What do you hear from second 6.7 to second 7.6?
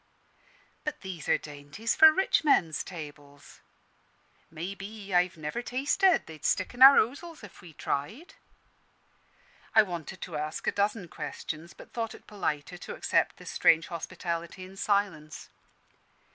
in our ozels